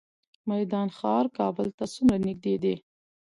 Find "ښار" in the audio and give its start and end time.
0.97-1.25